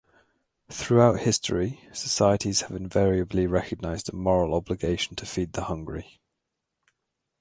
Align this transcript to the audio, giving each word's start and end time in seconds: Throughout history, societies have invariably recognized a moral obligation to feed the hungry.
Throughout 0.71 1.19
history, 1.19 1.87
societies 1.93 2.61
have 2.61 2.71
invariably 2.71 3.45
recognized 3.45 4.09
a 4.11 4.15
moral 4.15 4.55
obligation 4.55 5.15
to 5.17 5.27
feed 5.27 5.53
the 5.53 5.65
hungry. 5.65 6.19